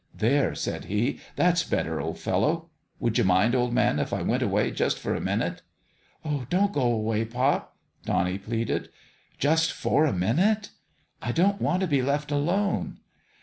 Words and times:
"There!" 0.25 0.55
said 0.55 0.85
he. 0.85 1.19
"That's 1.35 1.63
better, 1.63 2.01
old 2.01 2.17
fellow! 2.17 2.71
Would 2.99 3.19
you 3.19 3.23
mind, 3.23 3.53
old 3.53 3.71
man, 3.71 3.99
if 3.99 4.11
I 4.11 4.23
went 4.23 4.41
away, 4.41 4.71
just 4.71 4.97
for 4.97 5.13
a 5.13 5.21
minute?"" 5.21 5.61
Don't 6.49 6.73
go 6.73 6.81
away, 6.91 7.23
pop," 7.23 7.75
Donnie 8.05 8.39
pleaded." 8.39 8.89
Just 9.47 9.71
for 9.71 10.05
a 10.07 10.11
minute."" 10.11 10.71
I 11.21 11.31
don't 11.31 11.61
want 11.61 11.81
to 11.81 11.87
be 11.87 12.01
left 12.01 12.31
alone." 12.31 12.97